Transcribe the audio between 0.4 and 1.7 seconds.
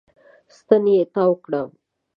ستن يې تاو کړه.